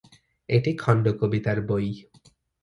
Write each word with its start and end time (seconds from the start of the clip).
এটি 0.49 0.71
খন্ড 0.77 1.05
কবিতার 1.19 1.57
বই। 1.61 1.87